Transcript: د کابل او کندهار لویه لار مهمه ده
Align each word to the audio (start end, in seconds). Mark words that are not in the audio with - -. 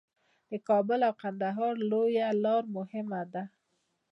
د 0.49 0.51
کابل 0.67 0.99
او 1.07 1.13
کندهار 1.21 1.73
لویه 1.91 2.27
لار 2.43 2.63
مهمه 2.75 3.21
ده 3.33 3.43